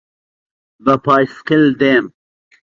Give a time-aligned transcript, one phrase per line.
[0.83, 2.05] بە پایسکل دێم.